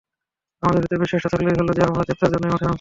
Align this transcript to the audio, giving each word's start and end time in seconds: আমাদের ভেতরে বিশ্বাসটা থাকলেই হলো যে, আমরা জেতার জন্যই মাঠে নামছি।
আমাদের 0.63 0.81
ভেতরে 0.83 0.99
বিশ্বাসটা 0.99 1.29
থাকলেই 1.29 1.57
হলো 1.57 1.71
যে, 1.73 1.81
আমরা 1.83 2.03
জেতার 2.09 2.29
জন্যই 2.33 2.51
মাঠে 2.51 2.65
নামছি। 2.65 2.69